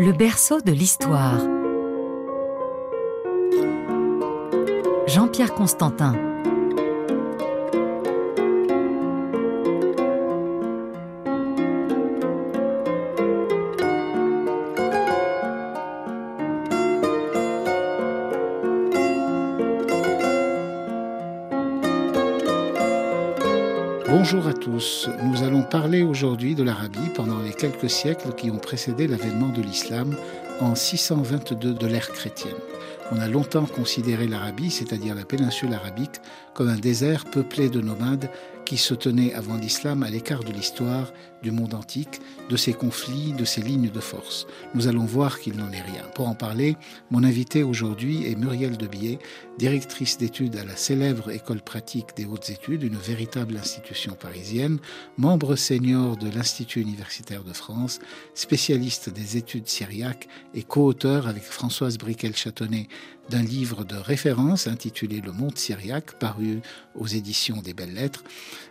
[0.00, 1.40] Le berceau de l'histoire.
[5.08, 6.14] Jean-Pierre Constantin.
[24.08, 25.08] Bonjour à tous.
[25.24, 29.60] Nous allons parler aujourd'hui de l'Arabie pendant les quelques siècles qui ont précédé l'avènement de
[29.60, 30.16] l'islam
[30.60, 32.56] en 622 de l'ère chrétienne.
[33.12, 36.20] On a longtemps considéré l'Arabie, c'est-à-dire la péninsule arabique,
[36.54, 38.30] comme un désert peuplé de nomades
[38.68, 41.10] qui se tenaient avant l'islam à l'écart de l'histoire,
[41.42, 44.46] du monde antique, de ses conflits, de ses lignes de force.
[44.74, 46.02] Nous allons voir qu'il n'en est rien.
[46.14, 46.76] Pour en parler,
[47.10, 49.20] mon invité aujourd'hui est Muriel Debier,
[49.56, 54.80] directrice d'études à la célèbre École pratique des hautes études, une véritable institution parisienne,
[55.16, 58.00] membre senior de l'Institut universitaire de France,
[58.34, 62.88] spécialiste des études syriaques et co-auteur avec Françoise Briquel-Châtonnet
[63.30, 66.60] d'un livre de référence intitulé Le Monde syriaque, paru
[66.94, 68.24] aux éditions des Belles Lettres.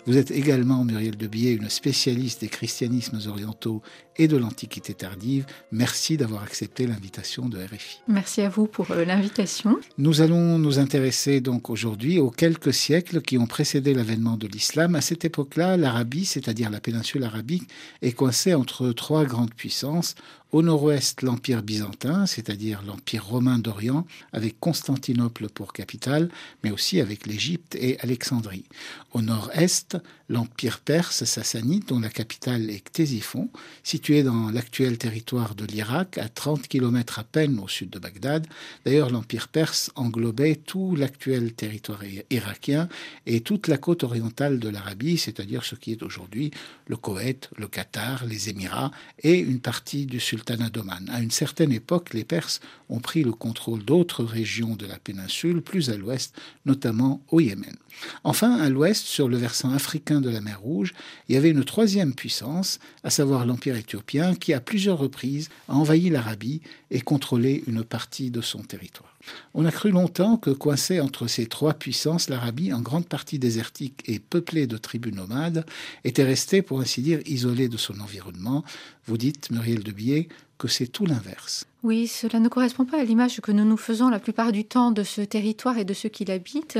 [0.05, 3.81] Vous êtes également, Muriel Debier, une spécialiste des christianismes orientaux
[4.17, 5.45] et de l'Antiquité tardive.
[5.71, 7.99] Merci d'avoir accepté l'invitation de RFI.
[8.07, 9.77] Merci à vous pour euh, l'invitation.
[9.97, 14.95] Nous allons nous intéresser donc aujourd'hui aux quelques siècles qui ont précédé l'avènement de l'islam.
[14.95, 17.69] À cette époque-là, l'Arabie, c'est-à-dire la péninsule arabique,
[18.01, 20.15] est coincée entre trois grandes puissances.
[20.53, 26.29] Au nord-ouest, l'Empire byzantin, c'est-à-dire l'Empire romain d'Orient, avec Constantinople pour capitale,
[26.63, 28.63] mais aussi avec l'Égypte et Alexandrie.
[29.11, 29.97] Au nord-est,
[30.29, 33.49] l'Empire perse sassanide, dont la capitale est Ctésiphon,
[33.83, 38.45] situé dans l'actuel territoire de l'Irak, à 30 km à peine au sud de Bagdad.
[38.85, 42.89] D'ailleurs, l'Empire perse englobait tout l'actuel territoire irakien
[43.25, 46.51] et toute la côte orientale de l'Arabie, c'est-à-dire ce qui est aujourd'hui
[46.87, 48.91] le Koweït, le Qatar, les Émirats
[49.23, 51.09] et une partie du sultanat d'Oman.
[51.11, 55.61] À une certaine époque, les Perses ont pris le contrôle d'autres régions de la péninsule,
[55.61, 56.35] plus à l'ouest,
[56.65, 57.75] notamment au Yémen.
[58.23, 60.93] Enfin, à l'ouest, sur le versant africain de la mer Rouge,
[61.27, 65.75] il y avait une troisième puissance, à savoir l'Empire éthiopien, qui à plusieurs reprises a
[65.75, 69.13] envahi l'Arabie et contrôlé une partie de son territoire.
[69.53, 74.03] On a cru longtemps que, coincée entre ces trois puissances, l'Arabie, en grande partie désertique
[74.05, 75.65] et peuplée de tribus nomades,
[76.03, 78.63] était restée, pour ainsi dire, isolée de son environnement.
[79.05, 81.65] Vous dites, Muriel de Biais, que c'est tout l'inverse.
[81.83, 84.91] Oui, cela ne correspond pas à l'image que nous nous faisons la plupart du temps
[84.91, 86.79] de ce territoire et de ceux qui l'habitent.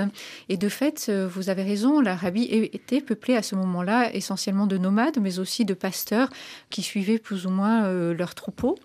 [0.49, 5.19] Et de fait, vous avez raison, l'Arabie était peuplée à ce moment-là essentiellement de nomades,
[5.21, 6.29] mais aussi de pasteurs
[6.69, 8.77] qui suivaient plus ou moins euh, leurs troupeaux.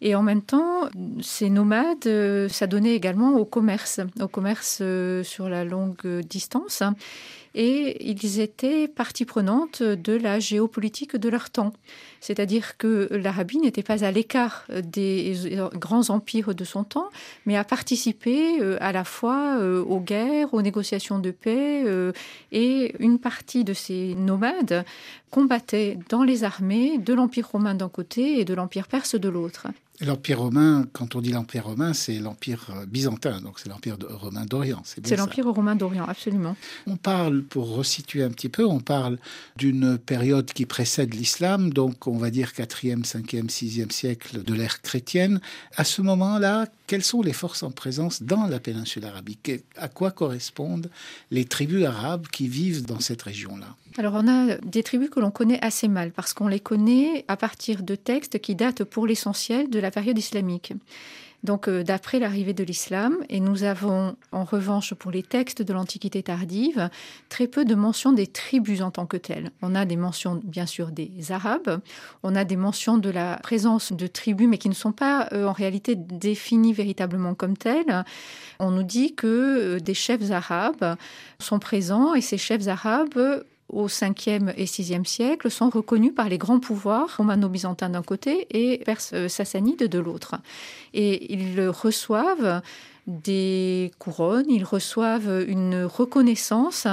[0.00, 0.88] Et en même temps,
[1.20, 6.82] ces nomades, euh, ça donnait également au commerce, au commerce euh, sur la longue distance.
[7.54, 11.72] Et ils étaient partie prenante de la géopolitique de leur temps.
[12.20, 15.36] C'est-à-dire que l'Arabie n'était pas à l'écart des
[15.74, 17.10] grands empires de son temps,
[17.46, 21.84] mais a participé euh, à la fois aux guerres, aux négociations de paix,
[22.52, 24.84] et une partie de ces nomades
[25.30, 29.66] combattaient dans les armées de l'Empire romain d'un côté et de l'Empire perse de l'autre.
[30.00, 34.46] L'Empire romain, quand on dit l'Empire romain, c'est l'Empire euh, byzantin, donc c'est l'Empire romain
[34.46, 34.82] d'Orient.
[34.84, 36.56] C'est l'Empire romain d'Orient, absolument.
[36.86, 39.18] On parle, pour resituer un petit peu, on parle
[39.56, 44.80] d'une période qui précède l'islam, donc on va dire 4e, 5e, 6e siècle de l'ère
[44.80, 45.40] chrétienne.
[45.76, 49.50] À ce moment-là, quelles sont les forces en présence dans la péninsule arabique?
[49.76, 50.90] À quoi correspondent
[51.30, 53.76] les tribus arabes qui vivent dans cette région-là?
[53.98, 57.36] Alors on a des tribus que l'on connaît assez mal parce qu'on les connaît à
[57.36, 60.72] partir de textes qui datent pour l'essentiel de la période islamique.
[61.42, 65.72] Donc euh, d'après l'arrivée de l'islam, et nous avons en revanche pour les textes de
[65.72, 66.88] l'Antiquité tardive
[67.28, 69.50] très peu de mentions des tribus en tant que telles.
[69.60, 71.80] On a des mentions bien sûr des Arabes,
[72.22, 75.46] on a des mentions de la présence de tribus mais qui ne sont pas euh,
[75.46, 78.04] en réalité définies véritablement comme telles.
[78.60, 80.96] On nous dit que euh, des chefs arabes
[81.40, 86.38] sont présents et ces chefs arabes au 5e et 6e siècle sont reconnus par les
[86.38, 90.36] grands pouvoirs romano-byzantins d'un côté et perse-sassanides de l'autre.
[90.94, 92.62] Et ils reçoivent
[93.06, 96.86] des couronnes, ils reçoivent une reconnaissance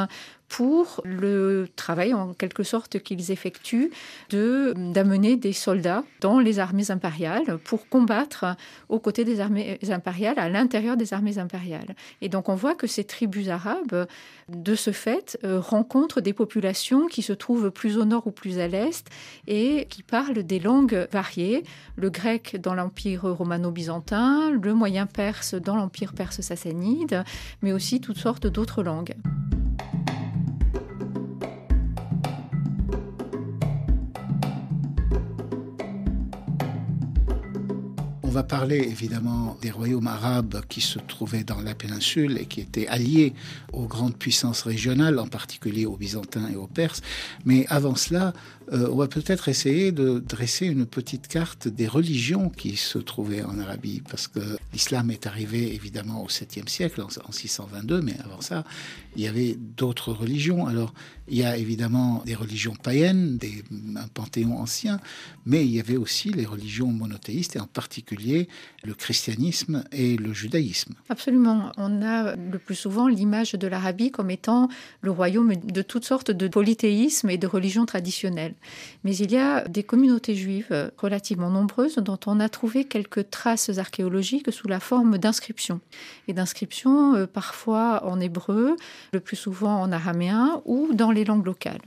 [0.49, 3.91] pour le travail en quelque sorte qu'ils effectuent
[4.31, 8.57] de d'amener des soldats dans les armées impériales pour combattre
[8.89, 11.95] aux côtés des armées impériales à l'intérieur des armées impériales.
[12.21, 14.07] Et donc on voit que ces tribus arabes
[14.49, 18.59] de ce fait euh, rencontrent des populations qui se trouvent plus au nord ou plus
[18.59, 19.07] à l'est
[19.47, 21.63] et qui parlent des langues variées,
[21.95, 27.23] le grec dans l'empire romano-byzantin, le moyen perse dans l'empire perse sassanide,
[27.61, 29.13] mais aussi toutes sortes d'autres langues.
[38.29, 42.61] On va parler évidemment des royaumes arabes qui se trouvaient dans la péninsule et qui
[42.61, 43.33] étaient alliés
[43.73, 47.01] aux grandes puissances régionales, en particulier aux Byzantins et aux Perses.
[47.43, 48.33] Mais avant cela,
[48.71, 53.41] euh, on va peut-être essayer de dresser une petite carte des religions qui se trouvaient
[53.41, 54.39] en Arabie, parce que
[54.73, 58.63] l'islam est arrivé évidemment au 7e siècle, en 622, mais avant ça,
[59.15, 60.67] il y avait d'autres religions.
[60.67, 60.93] Alors,
[61.27, 63.63] il y a évidemment des religions païennes, des,
[63.95, 64.99] un panthéon ancien,
[65.47, 68.18] mais il y avait aussi les religions monothéistes, et en particulier
[68.83, 70.93] le christianisme et le judaïsme.
[71.09, 71.71] Absolument.
[71.77, 74.69] On a le plus souvent l'image de l'Arabie comme étant
[75.01, 78.53] le royaume de toutes sortes de polythéismes et de religions traditionnelles.
[79.03, 83.77] Mais il y a des communautés juives relativement nombreuses dont on a trouvé quelques traces
[83.77, 85.81] archéologiques sous la forme d'inscriptions.
[86.27, 88.75] Et d'inscriptions euh, parfois en hébreu,
[89.13, 91.81] le plus souvent en araméen ou dans les langues locales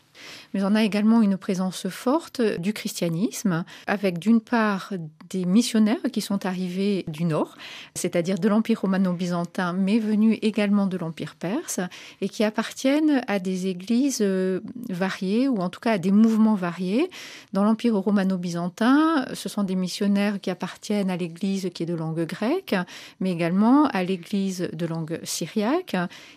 [0.55, 4.93] mais on a également une présence forte du christianisme, avec d'une part
[5.31, 7.57] des missionnaires qui sont arrivés du nord,
[7.95, 11.81] c'est-à-dire de l'Empire romano-byzantin, mais venus également de l'Empire perse,
[12.21, 16.55] et qui appartiennent à des églises euh, variées, ou en tout cas à des mouvements
[16.55, 17.09] variés.
[17.53, 22.27] Dans l'Empire romano-byzantin, ce sont des missionnaires qui appartiennent à l'église qui est de langue
[22.27, 22.75] grecque,
[23.21, 25.97] mais également à l'église de langue syriaque.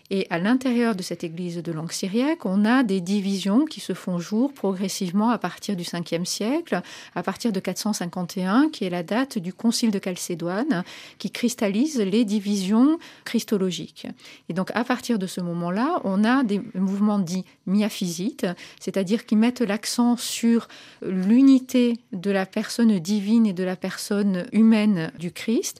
[0.10, 3.94] Et à l'intérieur de cette église de langue syriaque, on a des divisions qui se
[3.94, 6.82] font jour progressivement à partir du 5e siècle,
[7.16, 10.84] à partir de 451, qui est la date du Concile de Chalcédoine,
[11.18, 14.08] qui cristallise les divisions christologiques.
[14.50, 18.48] Et donc à partir de ce moment-là, on a des mouvements dits miaphysites,
[18.80, 20.68] c'est-à-dire qui mettent l'accent sur
[21.02, 25.80] l'unité de la personne divine et de la personne humaine du Christ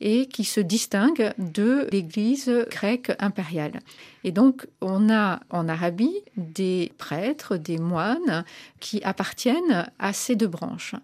[0.00, 3.80] et qui se distingue de l'Église grecque impériale.
[4.26, 8.44] Et donc, on a en Arabie des prêtres, des moines
[8.80, 10.96] qui appartiennent à ces deux branches.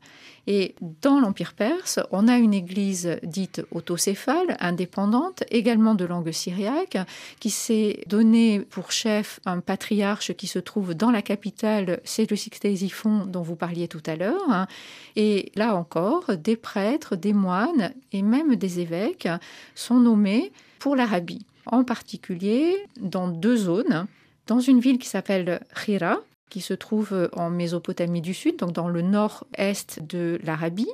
[0.49, 6.99] Et dans l'Empire perse, on a une église dite autocéphale, indépendante, également de langue syriaque,
[7.39, 12.37] qui s'est donné pour chef un patriarche qui se trouve dans la capitale, c'est le
[12.37, 14.67] Sictésiphon dont vous parliez tout à l'heure.
[15.15, 19.29] Et là encore, des prêtres, des moines et même des évêques
[19.77, 24.07] sont nommés pour l'Arabie, en particulier dans deux zones.
[24.47, 26.21] Dans une ville qui s'appelle Khira,
[26.51, 30.91] qui se trouve en Mésopotamie du Sud, donc dans le nord-est de l'Arabie,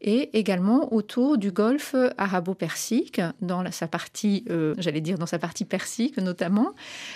[0.00, 5.64] et également autour du golfe arabo-persique, dans sa partie, euh, j'allais dire dans sa partie
[5.64, 6.72] persique notamment,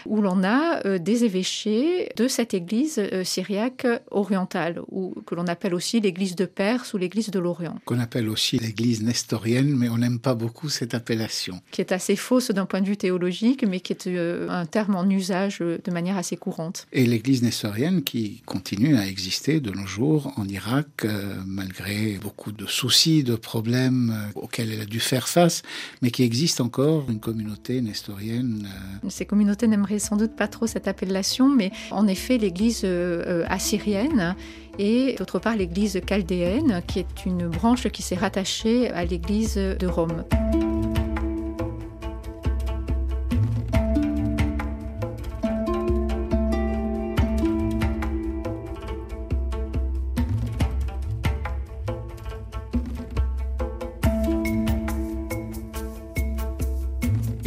[0.07, 5.47] où l'on a euh, des évêchés de cette église euh, syriaque orientale, ou que l'on
[5.47, 7.79] appelle aussi l'église de Perse ou l'église de l'Orient.
[7.85, 11.61] Qu'on appelle aussi l'église nestorienne, mais on n'aime pas beaucoup cette appellation.
[11.71, 14.09] Qui est assez fausse d'un point de vue théologique, mais qui est
[14.49, 16.87] un terme en usage de manière assez courante.
[16.93, 21.07] Et l'église nestorienne qui continue à exister de nos jours en Irak,
[21.47, 25.63] malgré beaucoup de soucis, de problèmes euh, auxquels elle a dû faire face,
[26.01, 28.69] mais qui existe encore une communauté nestorienne.
[29.05, 29.09] Euh.
[29.11, 34.35] Ces communautés n'aimeraient sans doute pas trop cette appellation, mais en effet, l'Église euh, assyrienne
[34.79, 39.87] et d'autre part l'Église chaldéenne, qui est une branche qui s'est rattachée à l'Église de
[39.87, 40.25] Rome.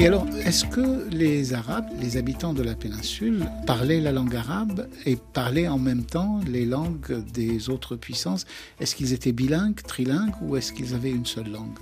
[0.05, 4.87] Et alors, est-ce que les Arabes, les habitants de la péninsule, parlaient la langue arabe
[5.07, 8.45] et parlaient en même temps les langues des autres puissances?
[8.79, 11.79] Est-ce qu'ils étaient bilingues, trilingues ou est-ce qu'ils avaient une seule langue?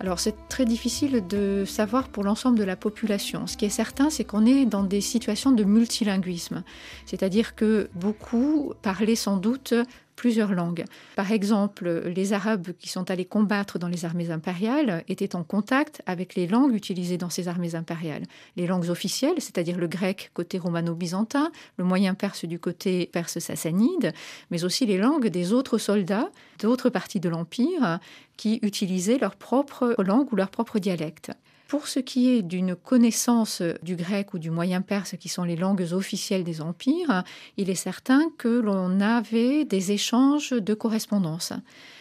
[0.00, 3.46] Alors c'est très difficile de savoir pour l'ensemble de la population.
[3.46, 6.64] Ce qui est certain, c'est qu'on est dans des situations de multilinguisme.
[7.06, 9.74] C'est-à-dire que beaucoup parlaient sans doute
[10.20, 10.84] plusieurs langues.
[11.16, 16.02] Par exemple, les Arabes qui sont allés combattre dans les armées impériales étaient en contact
[16.04, 18.24] avec les langues utilisées dans ces armées impériales.
[18.54, 24.12] Les langues officielles, c'est-à-dire le grec côté romano-byzantin, le moyen perse du côté perse-sassanide,
[24.50, 27.98] mais aussi les langues des autres soldats d'autres parties de l'Empire
[28.36, 31.32] qui utilisaient leur propre langue ou leur propre dialecte.
[31.70, 35.54] Pour ce qui est d'une connaissance du grec ou du moyen perse, qui sont les
[35.54, 37.22] langues officielles des empires,
[37.56, 41.52] il est certain que l'on avait des échanges de correspondance,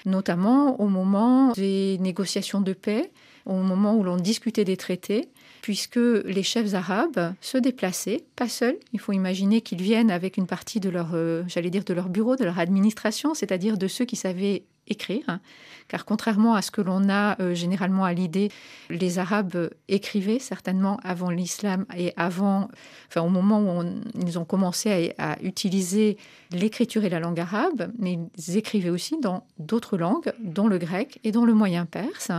[0.07, 3.11] notamment au moment des négociations de paix,
[3.45, 5.29] au moment où l'on discutait des traités,
[5.61, 8.77] puisque les chefs arabes se déplaçaient, pas seuls.
[8.93, 12.09] Il faut imaginer qu'ils viennent avec une partie de leur, euh, j'allais dire, de leur
[12.09, 15.39] bureau, de leur administration, c'est-à-dire de ceux qui savaient écrire,
[15.87, 18.49] car contrairement à ce que l'on a euh, généralement à l'idée,
[18.89, 22.69] les Arabes écrivaient certainement avant l'islam et avant,
[23.07, 23.83] enfin au moment où
[24.25, 26.17] ils ont commencé à, à utiliser
[26.51, 31.19] l'écriture et la langue arabe, mais ils écrivaient aussi dans d'autres langues, dont le grec
[31.23, 32.31] et dans le moyen perse.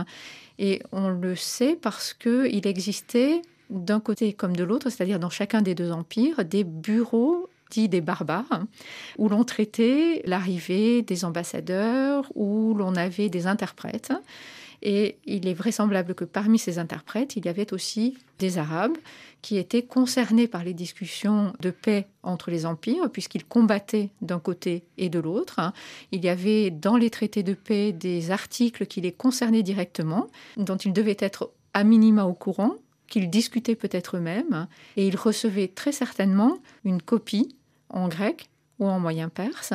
[0.59, 3.41] Et on le sait parce qu'il existait
[3.71, 8.63] d'un côté comme de l'autre, c'est-à-dire dans chacun des deux empires, des bureaux des barbares,
[9.17, 14.13] où l'on traitait l'arrivée des ambassadeurs, où l'on avait des interprètes.
[14.83, 18.97] Et il est vraisemblable que parmi ces interprètes, il y avait aussi des Arabes
[19.43, 24.83] qui étaient concernés par les discussions de paix entre les empires, puisqu'ils combattaient d'un côté
[24.97, 25.59] et de l'autre.
[26.11, 30.77] Il y avait dans les traités de paix des articles qui les concernaient directement, dont
[30.77, 32.73] ils devaient être à minima au courant,
[33.07, 37.55] qu'ils discutaient peut-être eux-mêmes, et ils recevaient très certainement une copie
[37.91, 39.73] en grec ou en moyen perse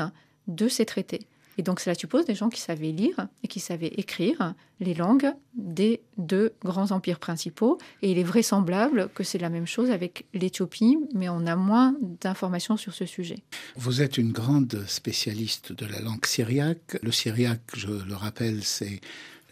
[0.48, 1.26] de ces traités.
[1.58, 5.32] Et donc cela suppose des gens qui savaient lire et qui savaient écrire les langues
[5.54, 7.78] des deux grands empires principaux.
[8.02, 11.94] Et il est vraisemblable que c'est la même chose avec l'Éthiopie, mais on a moins
[12.20, 13.38] d'informations sur ce sujet.
[13.74, 16.98] Vous êtes une grande spécialiste de la langue syriaque.
[17.02, 19.00] Le syriaque, je le rappelle, c'est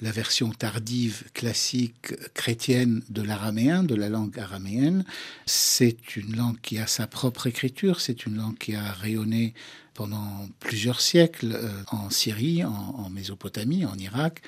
[0.00, 5.04] la version tardive, classique, chrétienne de l'araméen, de la langue araméenne.
[5.46, 9.54] C'est une langue qui a sa propre écriture, c'est une langue qui a rayonné
[9.94, 14.42] pendant plusieurs siècles euh, en Syrie, en, en, Mésopotamie, en Irak.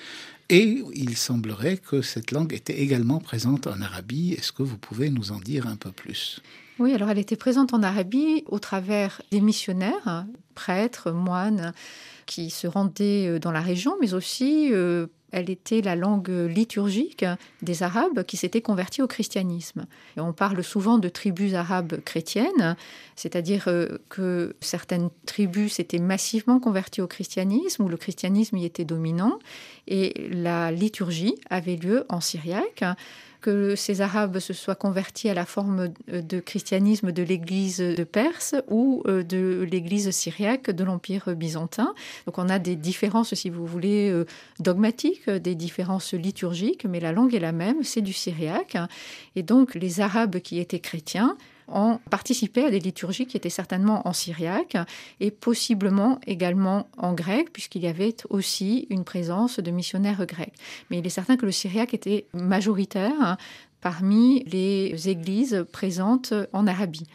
[0.49, 4.35] Et il semblerait que cette langue était également présente en Arabie.
[4.35, 6.41] Est-ce que vous pouvez nous en dire un peu plus?
[6.79, 11.73] Oui, alors elle était présente en Arabie au travers des missionnaires, prêtres, moines,
[12.27, 17.25] qui se rendaient dans la région, mais aussi euh, elle était la langue liturgique
[17.63, 19.87] des Arabes qui s'étaient convertis au christianisme.
[20.17, 22.77] Et on parle souvent de tribus arabes chrétiennes,
[23.17, 28.85] c'est-à-dire euh, que certaines tribus s'étaient massivement converties au christianisme, où le christianisme y était
[28.85, 29.39] dominant,
[29.89, 32.85] et la liturgie avait lieu en syriaque
[33.47, 38.57] que ces Arabes se soient convertis à la forme de christianisme de l'Église de Perse
[38.67, 41.95] ou euh, de l'Église syriaque de l'Empire byzantin.
[42.27, 44.27] Donc on a des différences, si vous voulez, euh,
[44.59, 48.77] dogmatiques, des différences liturgiques, mais la langue est la même, c'est du syriaque.
[49.37, 51.37] Et donc les Arabes qui étaient chrétiens
[51.69, 54.77] ont participé à des liturgies qui étaient certainement en syriaque
[55.21, 60.55] et possiblement également en grec, puisqu'il y avait aussi une présence de missionnaires grecs.
[60.91, 63.37] Mais il est certain que le syriaque était majoritaire
[63.81, 67.07] parmi les églises présentes en Arabie.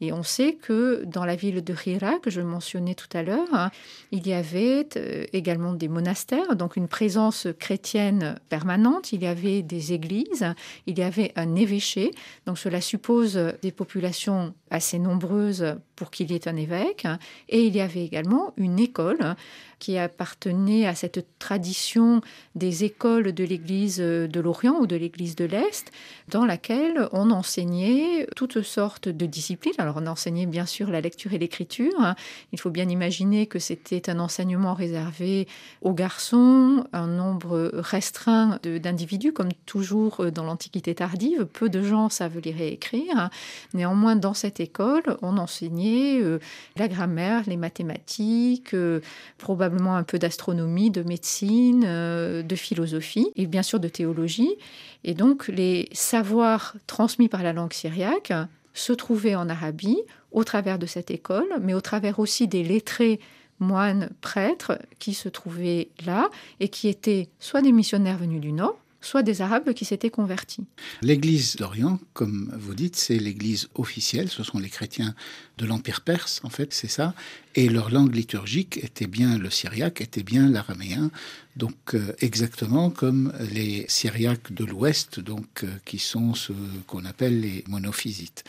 [0.00, 3.48] Et on sait que dans la ville de Hira, que je mentionnais tout à l'heure,
[3.52, 3.70] hein,
[4.12, 9.62] il y avait euh, également des monastères, donc une présence chrétienne permanente, il y avait
[9.62, 10.46] des églises,
[10.86, 12.12] il y avait un évêché,
[12.46, 17.06] donc cela suppose des populations assez nombreuses pour qu'il y ait un évêque,
[17.48, 19.34] et il y avait également une école
[19.78, 22.20] qui appartenait à cette tradition
[22.54, 25.90] des écoles de l'Église de l'Orient ou de l'Église de l'Est,
[26.28, 29.74] dans laquelle on enseignait toutes sortes de disciplines.
[29.96, 32.14] On enseignait bien sûr la lecture et l'écriture.
[32.52, 35.46] Il faut bien imaginer que c'était un enseignement réservé
[35.82, 41.44] aux garçons, un nombre restreint d'individus, comme toujours dans l'Antiquité tardive.
[41.44, 43.30] Peu de gens savent lire et écrire.
[43.74, 46.38] Néanmoins, dans cette école, on enseignait euh,
[46.76, 49.00] la grammaire, les mathématiques, euh,
[49.36, 54.54] probablement probablement un peu d'astronomie, de médecine, euh, de philosophie et bien sûr de théologie.
[55.02, 58.32] Et donc les savoirs transmis par la langue syriaque
[58.78, 59.98] se trouvaient en Arabie
[60.32, 63.20] au travers de cette école, mais au travers aussi des lettrés
[63.60, 66.28] moines prêtres qui se trouvaient là
[66.60, 70.64] et qui étaient soit des missionnaires venus du Nord, soit des Arabes qui s'étaient convertis.
[71.02, 75.14] L'Église d'Orient, comme vous dites, c'est l'Église officielle, ce sont les chrétiens
[75.56, 77.14] de l'Empire perse, en fait, c'est ça,
[77.54, 81.10] et leur langue liturgique était bien le syriaque, était bien l'araméen,
[81.56, 86.52] donc euh, exactement comme les syriaques de l'Ouest, donc euh, qui sont ce
[86.86, 88.44] qu'on appelle les monophysites.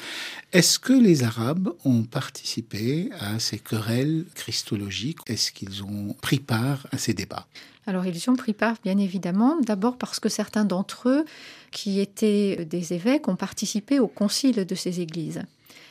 [0.51, 5.19] Est-ce que les Arabes ont participé à ces querelles christologiques?
[5.25, 7.47] Est-ce qu'ils ont pris part à ces débats?
[7.89, 11.25] Alors ils ont pris part, bien évidemment, d'abord parce que certains d'entre eux,
[11.71, 15.41] qui étaient des évêques, ont participé au concile de ces églises.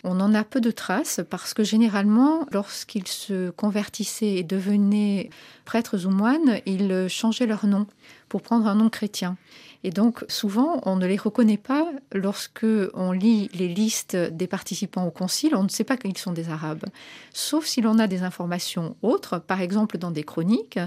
[0.05, 5.29] On en a peu de traces parce que généralement, lorsqu'ils se convertissaient et devenaient
[5.65, 7.87] prêtres ou moines, ils changeaient leur nom
[8.29, 9.37] pour prendre un nom chrétien.
[9.85, 15.07] Et donc, souvent, on ne les reconnaît pas lorsque on lit les listes des participants
[15.07, 15.55] au concile.
[15.55, 16.85] On ne sait pas qu'ils sont des Arabes,
[17.33, 20.81] sauf si l'on a des informations autres, par exemple dans des chroniques.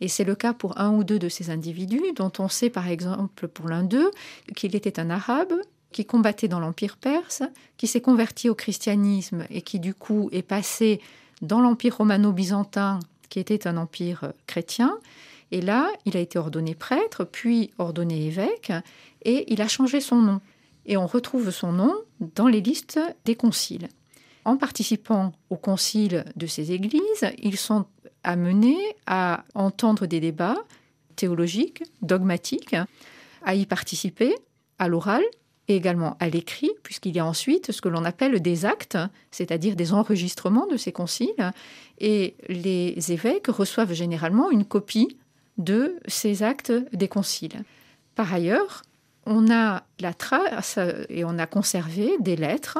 [0.00, 2.88] Et c'est le cas pour un ou deux de ces individus, dont on sait, par
[2.88, 4.10] exemple, pour l'un d'eux,
[4.56, 5.52] qu'il était un Arabe
[5.92, 7.42] qui combattait dans l'Empire perse,
[7.76, 11.00] qui s'est converti au christianisme et qui du coup est passé
[11.40, 14.98] dans l'Empire romano-byzantin, qui était un empire chrétien,
[15.50, 18.72] Et là, il a été ordonné prêtre, puis ordonné évêque,
[19.22, 20.40] et il a changé son nom.
[20.86, 23.88] Et on retrouve son nom dans les listes des conciles.
[24.44, 27.86] En participant au concile de ces églises, ils sont
[28.22, 30.56] amenés à entendre des débats
[31.16, 32.76] théologiques, dogmatiques,
[33.42, 34.34] à y participer
[34.78, 35.22] à l'oral
[35.68, 38.96] et également à l'écrit, puisqu'il y a ensuite ce que l'on appelle des actes,
[39.30, 41.52] c'est-à-dire des enregistrements de ces conciles,
[41.98, 45.18] et les évêques reçoivent généralement une copie
[45.58, 47.64] de ces actes des conciles.
[48.14, 48.82] Par ailleurs,
[49.26, 52.78] on a la trace et on a conservé des lettres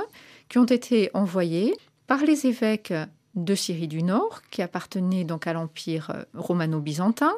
[0.48, 1.74] qui ont été envoyées
[2.06, 2.94] par les évêques
[3.34, 7.34] de Syrie du Nord, qui appartenaient donc à l'empire romano-byzantin,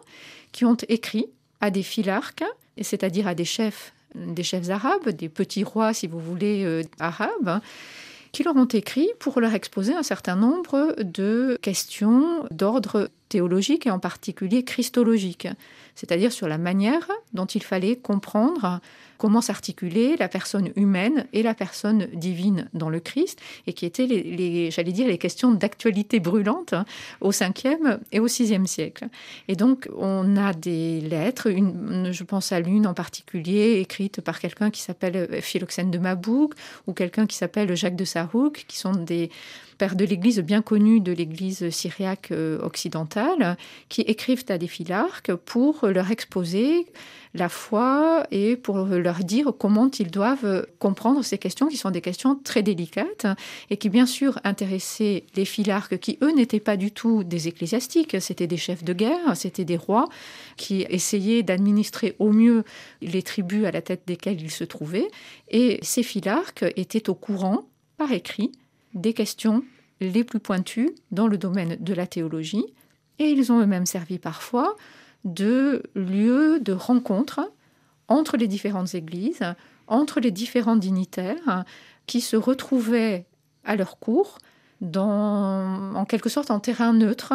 [0.52, 1.26] qui ont écrit
[1.60, 2.44] à des philarques,
[2.80, 7.60] c'est-à-dire à des chefs, des chefs arabes, des petits rois, si vous voulez, euh, arabes,
[8.32, 13.90] qui leur ont écrit pour leur exposer un certain nombre de questions d'ordre théologique et
[13.90, 15.48] en particulier christologique,
[15.94, 18.80] c'est-à-dire sur la manière dont il fallait comprendre
[19.20, 24.06] comment s'articuler la personne humaine et la personne divine dans le Christ, et qui étaient,
[24.06, 26.86] les, j'allais dire, les questions d'actualité brûlante hein,
[27.20, 29.08] au 5e et au 6e siècle.
[29.46, 34.40] Et donc, on a des lettres, une, je pense à l'une en particulier, écrite par
[34.40, 36.54] quelqu'un qui s'appelle Philoxène de Mabouk,
[36.86, 39.30] ou quelqu'un qui s'appelle Jacques de Sarouk, qui sont des
[39.80, 43.56] pères de l'Église bien connus de l'Église syriaque euh, occidentale,
[43.88, 46.84] qui écrivent à des philarques pour leur exposer
[47.32, 52.02] la foi et pour leur dire comment ils doivent comprendre ces questions qui sont des
[52.02, 53.26] questions très délicates
[53.70, 58.20] et qui bien sûr intéressaient les philarques qui eux n'étaient pas du tout des ecclésiastiques,
[58.20, 60.10] c'était des chefs de guerre, c'était des rois
[60.58, 62.64] qui essayaient d'administrer au mieux
[63.00, 65.08] les tribus à la tête desquelles ils se trouvaient.
[65.48, 67.64] Et ces philarques étaient au courant
[67.96, 68.52] par écrit
[68.94, 69.62] des questions
[70.00, 72.64] les plus pointues dans le domaine de la théologie
[73.18, 74.76] et ils ont eux-mêmes servi parfois
[75.24, 77.52] de lieux de rencontre
[78.08, 79.42] entre les différentes églises,
[79.86, 81.64] entre les différents dignitaires
[82.06, 83.26] qui se retrouvaient
[83.64, 84.38] à leur cours
[84.80, 87.34] dans, en quelque sorte en terrain neutre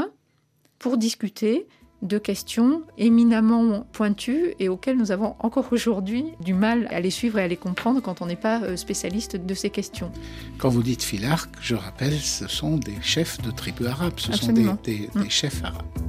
[0.80, 1.68] pour discuter
[2.02, 7.40] de questions éminemment pointues et auxquelles nous avons encore aujourd'hui du mal à les suivre
[7.40, 10.12] et à les comprendre quand on n'est pas euh, spécialiste de ces questions.
[10.58, 14.52] Quand vous dites philarque, je rappelle, ce sont des chefs de tribus arabes, ce sont
[14.52, 15.30] des, des, des mm.
[15.30, 16.05] chefs arabes.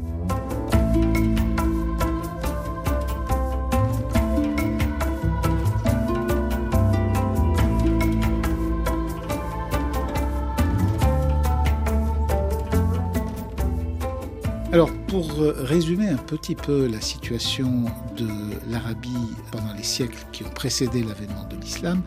[14.77, 17.87] Alors, pour euh, résumer un petit peu la situation
[18.19, 18.29] de
[18.71, 19.09] l'Arabie
[19.51, 22.03] pendant les siècles qui ont précédé l'avènement de l'islam,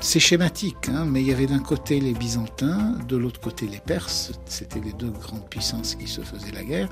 [0.00, 3.78] c'est schématique, hein, mais il y avait d'un côté les Byzantins, de l'autre côté les
[3.78, 6.88] Perses, c'était les deux grandes puissances qui se faisaient la guerre,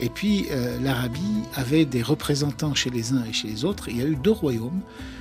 [0.00, 1.20] et puis euh, l'Arabie
[1.54, 4.32] avait des représentants chez les uns et chez les autres, il y a eu deux
[4.32, 4.80] royaumes,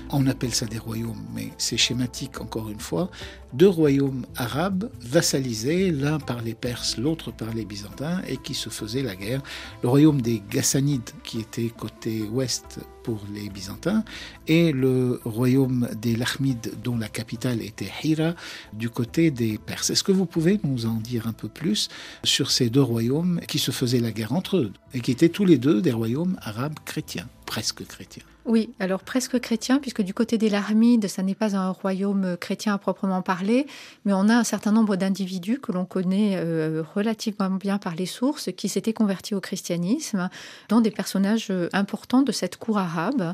[0.10, 3.10] on appelle ça des royaumes, mais c'est schématique encore une fois,
[3.54, 8.70] deux royaumes arabes vassalisés, l'un par les Perses, l'autre par les Byzantins, et qui se
[8.70, 9.42] faisaient la guerre.
[9.84, 14.04] Le royaume des Ghassanides, qui était côté ouest pour les Byzantins,
[14.48, 18.34] et le royaume des Lachmides, dont la capitale était Hira,
[18.74, 19.92] du côté des Perses.
[19.92, 21.90] Est-ce que vous pouvez nous en dire un peu plus
[22.24, 25.46] sur ces deux royaumes qui se faisaient la guerre entre eux, et qui étaient tous
[25.46, 28.24] les deux des royaumes arabes chrétiens, presque chrétiens?
[28.46, 32.74] Oui, alors presque chrétien, puisque du côté des Larmides, ça n'est pas un royaume chrétien
[32.74, 33.66] à proprement parler,
[34.04, 38.06] mais on a un certain nombre d'individus que l'on connaît euh, relativement bien par les
[38.06, 40.30] sources, qui s'étaient convertis au christianisme,
[40.68, 43.34] dont des personnages euh, importants de cette cour arabe.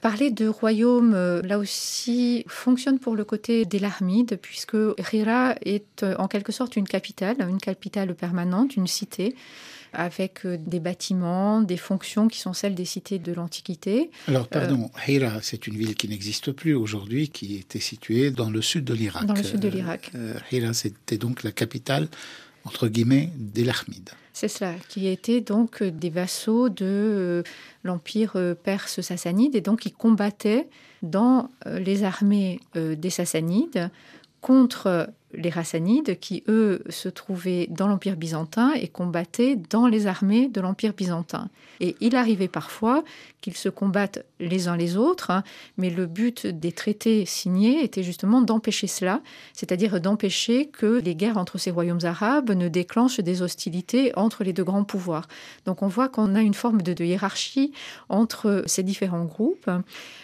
[0.00, 6.04] Parler de royaume, euh, là aussi, fonctionne pour le côté des Larmides, puisque Rira est
[6.18, 9.34] en quelque sorte une capitale, une capitale permanente, une cité
[9.96, 14.10] avec euh, des bâtiments, des fonctions qui sont celles des cités de l'Antiquité.
[14.28, 18.50] Alors, pardon, euh, Hira, c'est une ville qui n'existe plus aujourd'hui, qui était située dans
[18.50, 19.24] le sud de l'Irak.
[19.24, 20.12] Dans le sud de l'Irak.
[20.14, 22.08] Euh, Hira, c'était donc la capitale,
[22.64, 24.10] entre guillemets, des Larmides.
[24.32, 27.42] C'est cela, qui était donc des vassaux de
[27.84, 30.68] l'empire perse sassanide et donc ils combattaient
[31.02, 33.90] dans les armées des sassanides
[34.42, 40.48] contre les Rassanides qui, eux, se trouvaient dans l'Empire byzantin et combattaient dans les armées
[40.48, 41.48] de l'Empire byzantin.
[41.80, 43.04] Et il arrivait parfois
[43.40, 45.44] qu'ils se combattent les uns les autres, hein,
[45.76, 49.20] mais le but des traités signés était justement d'empêcher cela,
[49.52, 54.52] c'est-à-dire d'empêcher que les guerres entre ces royaumes arabes ne déclenchent des hostilités entre les
[54.52, 55.28] deux grands pouvoirs.
[55.64, 57.72] Donc on voit qu'on a une forme de, de hiérarchie
[58.08, 59.70] entre ces différents groupes.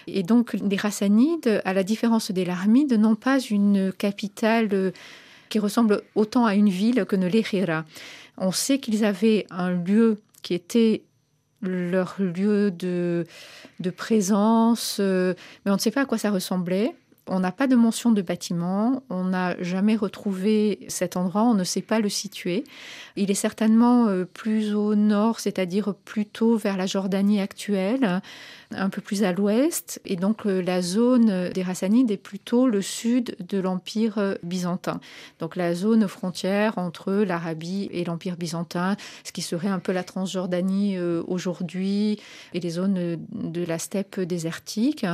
[0.06, 4.91] Et donc les Rassanides, à la différence des Larmides, n'ont pas une capitale
[5.48, 7.44] qui ressemble autant à une ville que ne l'est
[8.38, 11.02] On sait qu'ils avaient un lieu qui était
[11.62, 13.24] leur lieu de,
[13.96, 16.94] présence, mais on ne sait pas à quoi ça ressemblait.
[17.28, 21.62] On n'a pas de mention de bâtiment, on n'a jamais retrouvé cet endroit, on ne
[21.62, 22.64] sait pas le situer.
[23.14, 28.20] Il est certainement euh, plus au nord, c'est-à-dire plutôt vers la Jordanie actuelle,
[28.76, 30.00] un peu plus à l'ouest.
[30.04, 35.00] Et donc euh, la zone des Rassanides est plutôt le sud de l'Empire euh, byzantin.
[35.38, 40.04] Donc la zone frontière entre l'Arabie et l'Empire byzantin, ce qui serait un peu la
[40.04, 42.18] Transjordanie aujourd'hui
[42.54, 45.06] et les zones de la steppe désertique.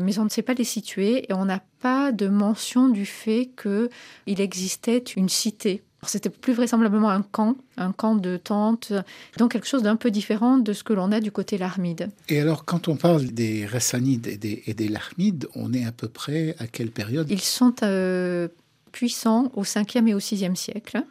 [0.00, 3.50] Mais on ne sait pas les situer et on n'a pas de mention du fait
[3.60, 8.92] qu'il existait une cité c'était plus vraisemblablement un camp, un camp de tentes,
[9.36, 12.08] donc quelque chose d'un peu différent de ce que l'on a du côté larmide.
[12.28, 15.92] Et alors, quand on parle des Rassanides et des, et des larmides, on est à
[15.92, 17.30] peu près à quelle période?
[17.30, 18.48] Ils sont euh,
[18.92, 21.02] puissants au 5e et au 6e siècle,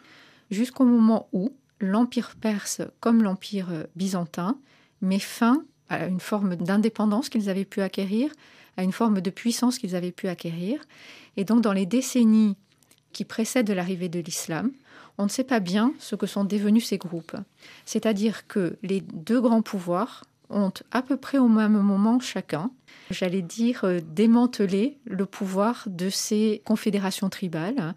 [0.49, 4.57] jusqu'au moment où l'Empire perse, comme l'Empire byzantin,
[5.01, 8.31] met fin à une forme d'indépendance qu'ils avaient pu acquérir,
[8.77, 10.79] à une forme de puissance qu'ils avaient pu acquérir.
[11.37, 12.55] Et donc, dans les décennies
[13.11, 14.71] qui précèdent l'arrivée de l'islam,
[15.17, 17.35] on ne sait pas bien ce que sont devenus ces groupes.
[17.85, 22.71] C'est-à-dire que les deux grands pouvoirs ont à peu près au même moment chacun,
[23.11, 27.93] j'allais dire, euh, démantelé le pouvoir de ces confédérations tribales.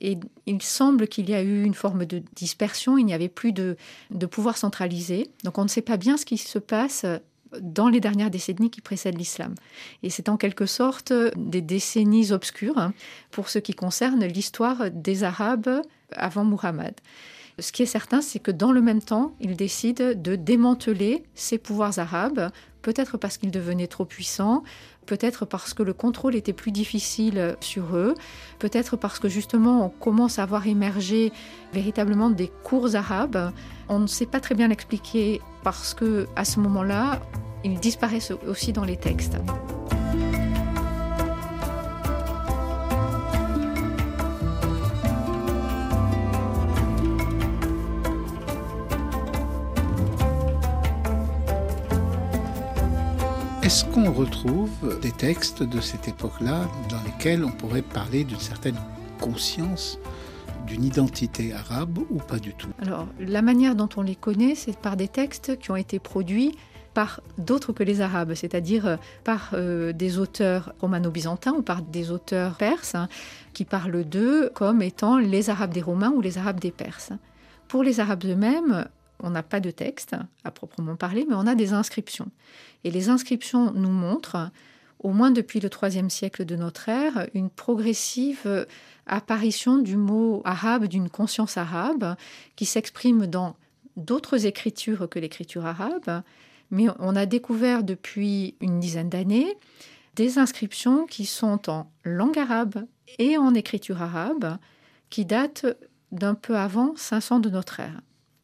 [0.00, 3.52] Et il semble qu'il y a eu une forme de dispersion, il n'y avait plus
[3.52, 3.76] de,
[4.10, 5.30] de pouvoir centralisé.
[5.44, 7.06] Donc on ne sait pas bien ce qui se passe
[7.60, 9.54] dans les dernières décennies qui précèdent l'islam.
[10.02, 12.92] Et c'est en quelque sorte des décennies obscures hein,
[13.30, 16.94] pour ce qui concerne l'histoire des Arabes avant Muhammad.
[17.58, 21.58] Ce qui est certain, c'est que dans le même temps, ils décident de démanteler ces
[21.58, 24.62] pouvoirs arabes, peut-être parce qu'ils devenaient trop puissants,
[25.06, 28.14] peut-être parce que le contrôle était plus difficile sur eux,
[28.58, 31.32] peut-être parce que justement on commence à voir émerger
[31.74, 33.52] véritablement des cours arabes.
[33.88, 37.20] On ne sait pas très bien l'expliquer parce que à ce moment-là,
[37.64, 39.36] ils disparaissent aussi dans les textes.
[53.62, 58.76] Est-ce qu'on retrouve des textes de cette époque-là dans lesquels on pourrait parler d'une certaine
[59.20, 59.98] conscience
[60.66, 62.68] d'une identité arabe ou pas du tout?
[62.80, 66.56] Alors, la manière dont on les connaît, c'est par des textes qui ont été produits
[66.94, 72.10] par d'autres que les Arabes, c'est-à-dire euh, par euh, des auteurs romano-byzantins ou par des
[72.10, 73.08] auteurs perses hein,
[73.52, 77.12] qui parlent d'eux comme étant les Arabes des Romains ou les Arabes des Perses.
[77.68, 78.86] Pour les Arabes eux-mêmes,
[79.20, 82.28] on n'a pas de texte à proprement parler, mais on a des inscriptions.
[82.84, 84.50] Et les inscriptions nous montrent,
[84.98, 88.66] au moins depuis le IIIe siècle de notre ère, une progressive
[89.06, 92.16] apparition du mot arabe, d'une conscience arabe,
[92.56, 93.56] qui s'exprime dans
[93.96, 96.22] d'autres écritures que l'écriture arabe,
[96.72, 99.56] mais on a découvert depuis une dizaine d'années
[100.16, 102.86] des inscriptions qui sont en langue arabe
[103.18, 104.58] et en écriture arabe,
[105.10, 105.66] qui datent
[106.10, 108.00] d'un peu avant 500 de notre ère.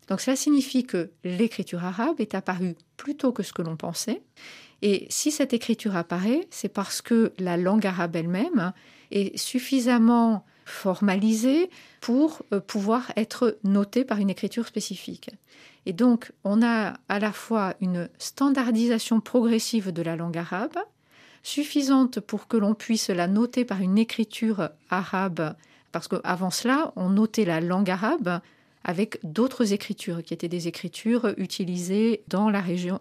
[0.08, 4.22] Donc cela signifie que l'écriture arabe est apparue plus tôt que ce que l'on pensait.
[4.80, 8.72] Et si cette écriture apparaît, c'est parce que la langue arabe elle-même
[9.10, 15.30] est suffisamment formalisée pour euh, pouvoir être notée par une écriture spécifique.
[15.88, 20.77] Et donc, on a à la fois une standardisation progressive de la langue arabe,
[21.42, 25.55] suffisante pour que l'on puisse la noter par une écriture arabe,
[25.90, 28.42] parce qu'avant cela, on notait la langue arabe
[28.85, 33.01] avec d'autres écritures, qui étaient des écritures utilisées dans la région.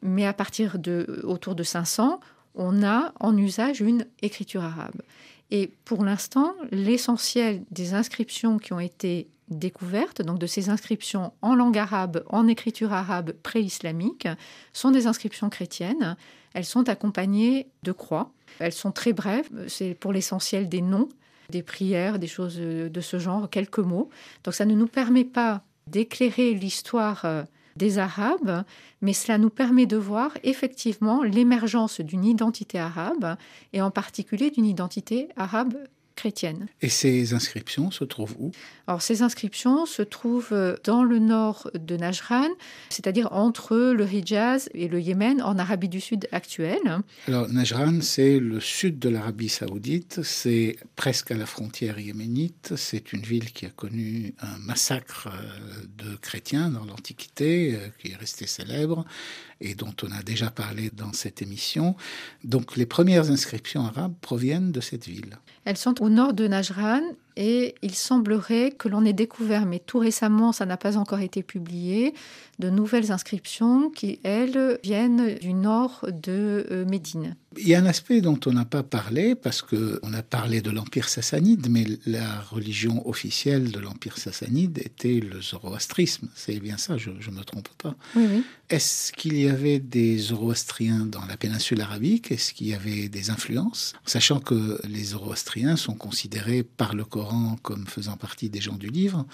[0.00, 2.20] Mais à partir de autour de 500,
[2.54, 5.02] on a en usage une écriture arabe.
[5.50, 9.26] Et pour l'instant, l'essentiel des inscriptions qui ont été
[9.58, 14.28] découvertes, donc de ces inscriptions en langue arabe, en écriture arabe pré-islamique,
[14.72, 16.16] sont des inscriptions chrétiennes.
[16.52, 18.32] Elles sont accompagnées de croix.
[18.58, 21.08] Elles sont très brèves, c'est pour l'essentiel des noms,
[21.50, 24.10] des prières, des choses de ce genre, quelques mots.
[24.44, 27.42] Donc ça ne nous permet pas d'éclairer l'histoire euh,
[27.76, 28.64] des Arabes,
[29.02, 33.36] mais cela nous permet de voir effectivement l'émergence d'une identité arabe,
[33.72, 35.74] et en particulier d'une identité arabe
[36.16, 36.66] chrétienne.
[36.82, 38.52] Et ces inscriptions se trouvent où?
[38.86, 42.48] Alors ces inscriptions se trouvent dans le nord de Najran,
[42.90, 47.00] c'est-à-dire entre le Hijaz et le Yémen en Arabie du Sud actuelle.
[47.28, 53.12] Alors Najran, c'est le sud de l'Arabie saoudite, c'est presque à la frontière yéménite, c'est
[53.12, 58.16] une ville qui a connu un massacre euh, de chrétiens dans l'Antiquité, euh, qui est
[58.16, 59.04] resté célèbre
[59.60, 61.96] et dont on a déjà parlé dans cette émission.
[62.42, 65.38] Donc les premières inscriptions arabes proviennent de cette ville.
[65.64, 67.00] Elles sont au nord de Najran
[67.34, 71.42] Et il semblerait que l'on ait découvert, mais tout récemment, ça n'a pas encore été
[71.42, 72.12] publié,
[72.58, 77.36] de nouvelles inscriptions qui, elles, viennent du nord de euh, Médine.
[77.58, 80.70] Il y a un aspect dont on n'a pas parlé, parce qu'on a parlé de
[80.70, 86.28] l'Empire sassanide, mais la religion officielle de l'Empire sassanide était le zoroastrisme.
[86.34, 87.94] C'est bien ça, je ne me trompe pas.
[88.16, 88.44] Oui, oui.
[88.70, 92.32] Est-ce qu'il y avait des zoroastriens dans la péninsule arabique?
[92.32, 93.92] Est-ce qu'il y avait des influences?
[94.06, 98.88] Sachant que les zoroastriens sont considérés par le Coran comme faisant partie des gens du
[98.88, 99.26] livre,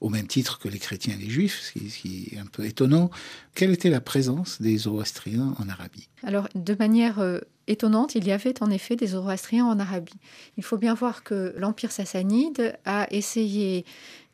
[0.00, 3.10] au même titre que les chrétiens et les juifs, ce qui est un peu étonnant.
[3.54, 6.08] Quelle était la présence des zoroastriens en Arabie?
[6.22, 10.18] Alors, de manière euh, étonnante, il y avait en effet des zoroastriens en Arabie.
[10.56, 13.84] Il faut bien voir que l'Empire sassanide a essayé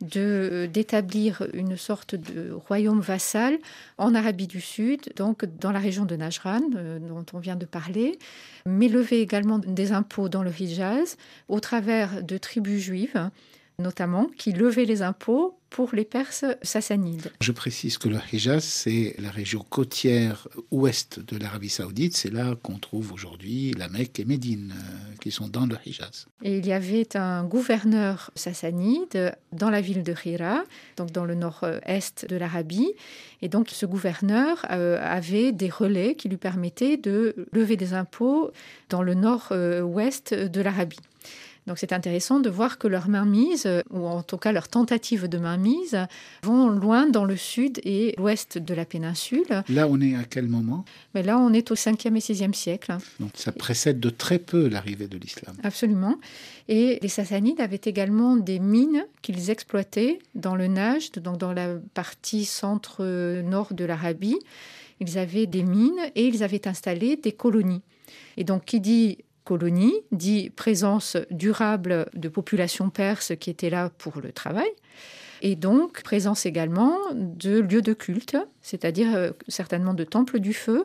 [0.01, 3.57] de, d'établir une sorte de royaume vassal
[3.97, 7.65] en Arabie du Sud, donc dans la région de Najran, euh, dont on vient de
[7.65, 8.17] parler,
[8.65, 13.29] mais lever également des impôts dans le Hijaz au travers de tribus juives
[13.83, 17.31] notamment, qui levaient les impôts pour les Perses sassanides.
[17.41, 22.15] Je précise que le Hijaz, c'est la région côtière ouest de l'Arabie saoudite.
[22.15, 26.27] C'est là qu'on trouve aujourd'hui la Mecque et Médine, euh, qui sont dans le Hijaz.
[26.43, 30.63] Et il y avait un gouverneur sassanide dans la ville de Hira,
[30.95, 32.93] donc dans le nord-est de l'Arabie.
[33.41, 38.51] Et donc ce gouverneur euh, avait des relais qui lui permettaient de lever des impôts
[38.89, 40.99] dans le nord-ouest de l'Arabie.
[41.67, 45.37] Donc c'est intéressant de voir que leur mainmise, ou en tout cas leur tentative de
[45.37, 45.97] mainmise,
[46.43, 49.63] vont loin dans le sud et l'ouest de la péninsule.
[49.69, 50.83] Là, on est à quel moment?
[51.13, 52.97] Mais Là, on est au 5e et 6e siècle.
[53.19, 55.55] Donc ça précède de très peu l'arrivée de l'islam.
[55.63, 56.17] Absolument.
[56.67, 61.75] Et les Sassanides avaient également des mines qu'ils exploitaient dans le Najd, donc dans la
[61.93, 64.39] partie centre-nord de l'Arabie.
[64.99, 67.81] Ils avaient des mines et ils avaient installé des colonies.
[68.37, 74.19] Et donc, qui dit colonie, dit présence durable de populations perses qui étaient là pour
[74.21, 74.69] le travail,
[75.41, 80.83] et donc présence également de lieux de culte, c'est-à-dire euh, certainement de temples du feu,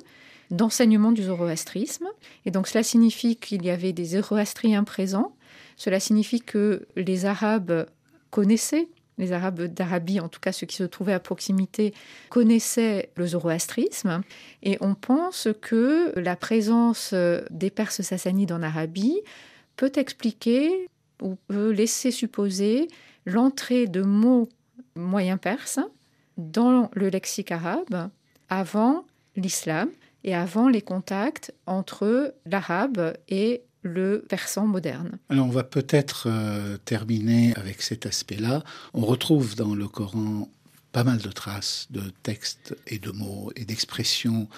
[0.51, 2.07] d'enseignement du zoroastrisme.
[2.45, 5.35] Et donc cela signifie qu'il y avait des zoroastriens présents,
[5.77, 7.87] cela signifie que les Arabes
[8.31, 8.89] connaissaient
[9.19, 11.93] les Arabes d'Arabie, en tout cas ceux qui se trouvaient à proximité,
[12.31, 14.23] connaissaient le zoroastrisme.
[14.63, 17.15] Et on pense que la présence
[17.51, 19.21] des Perses sassanides en Arabie
[19.77, 20.89] peut expliquer
[21.23, 22.89] ou peut laisser supposer
[23.27, 24.49] l'entrée de mots
[24.95, 25.81] moyens perses
[26.37, 28.11] dans le lexique arabe
[28.49, 29.05] avant
[29.37, 29.91] l'islam
[30.25, 35.19] et avant les contacts entre l'arabe et le persan moderne.
[35.29, 38.65] Alors on va peut-être euh, terminer avec cet aspect-là.
[38.95, 40.49] On retrouve dans le Coran
[40.93, 44.49] pas mal de traces de textes et de mots et d'expressions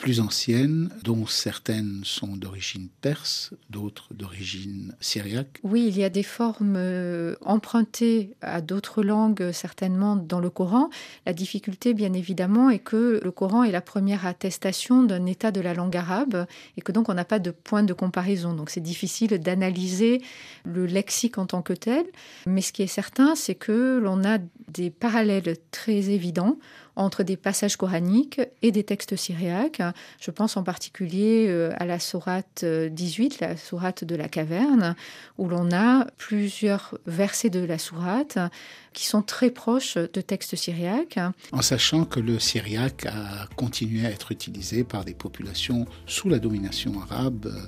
[0.00, 5.60] plus anciennes, dont certaines sont d'origine perse, d'autres d'origine syriaque.
[5.62, 10.88] Oui, il y a des formes euh, empruntées à d'autres langues, certainement, dans le Coran.
[11.26, 15.60] La difficulté, bien évidemment, est que le Coran est la première attestation d'un état de
[15.60, 16.46] la langue arabe
[16.78, 18.54] et que donc on n'a pas de point de comparaison.
[18.54, 20.22] Donc c'est difficile d'analyser
[20.64, 22.06] le lexique en tant que tel.
[22.46, 26.56] Mais ce qui est certain, c'est que l'on a des parallèles très évidents
[27.00, 29.82] entre des passages coraniques et des textes syriaques.
[30.20, 34.94] Je pense en particulier euh, à la sourate 18, la sourate de la caverne,
[35.38, 38.38] où l'on a plusieurs versets de la sourate
[38.92, 41.18] qui sont très proches de textes syriaques.
[41.52, 46.38] En sachant que le syriaque a continué à être utilisé par des populations sous la
[46.38, 47.66] domination arabe euh,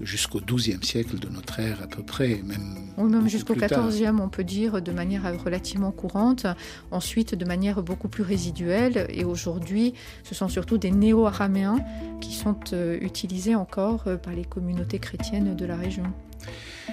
[0.00, 4.28] jusqu'au XIIe siècle de notre ère à peu près, même, oui, même jusqu'au XIVe, on
[4.28, 6.46] peut dire, de manière relativement courante.
[6.90, 9.06] Ensuite, de manière beaucoup plus résiduelle.
[9.10, 11.78] Et aujourd'hui, ce sont surtout des néo-araméens
[12.20, 16.04] qui sont euh, utilisés encore euh, par les communautés chrétiennes de la région.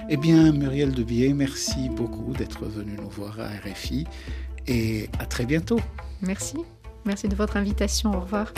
[0.08, 4.06] Eh bien, Muriel Debier, merci beaucoup d'être venue nous voir à RFI
[4.66, 5.80] et à très bientôt.
[6.20, 6.56] Merci.
[7.04, 8.12] Merci de votre invitation.
[8.12, 8.52] Au revoir.